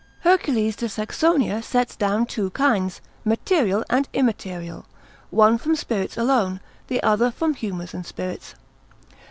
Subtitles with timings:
[0.21, 4.87] Hercules de Saxonia sets down two kinds, material and immaterial;
[5.29, 8.55] one from spirits alone, the other from humours and spirits.